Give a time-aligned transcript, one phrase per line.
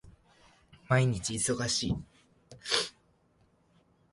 [0.87, 1.95] 毎日忙しい